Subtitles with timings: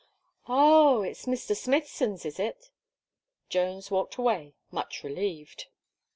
[0.47, 1.03] "Oh!
[1.03, 1.55] it's Mr.
[1.55, 2.71] Smithson's, is it?"
[3.49, 5.67] Jones walked away much relieved.